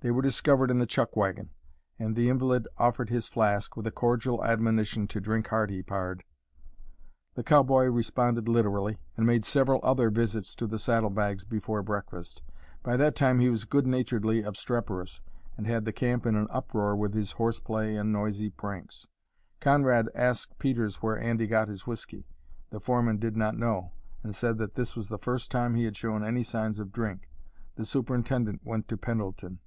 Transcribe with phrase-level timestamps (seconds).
[0.00, 1.50] They were discovered in the chuck wagon,
[1.98, 6.22] and the invalid offered his flask, with a cordial admonition to "drink hearty, pard."
[7.34, 12.44] The cowboy responded literally, and made several other visits to the saddle bags before breakfast.
[12.84, 15.20] By that time he was good naturedly obstreperous,
[15.56, 19.08] and had the camp in an uproar with his horse play and noisy pranks.
[19.60, 22.24] Conrad asked Peters where Andy got his whiskey.
[22.70, 25.96] The foreman did not know, and said that this was the first time he had
[25.96, 27.28] shown any signs of drink.
[27.74, 29.58] The superintendent went to Pendleton.